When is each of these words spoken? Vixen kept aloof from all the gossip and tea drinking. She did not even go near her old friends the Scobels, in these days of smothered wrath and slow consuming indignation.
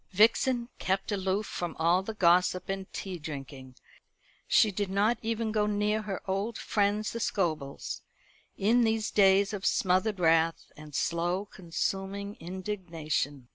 Vixen 0.09 0.67
kept 0.79 1.11
aloof 1.11 1.45
from 1.45 1.75
all 1.77 2.01
the 2.01 2.15
gossip 2.15 2.69
and 2.69 2.91
tea 2.91 3.19
drinking. 3.19 3.75
She 4.47 4.71
did 4.71 4.89
not 4.89 5.19
even 5.21 5.51
go 5.51 5.67
near 5.67 6.01
her 6.01 6.23
old 6.27 6.57
friends 6.57 7.11
the 7.11 7.19
Scobels, 7.19 8.01
in 8.57 8.83
these 8.83 9.11
days 9.11 9.53
of 9.53 9.63
smothered 9.63 10.19
wrath 10.19 10.71
and 10.75 10.95
slow 10.95 11.45
consuming 11.45 12.35
indignation. 12.39 13.47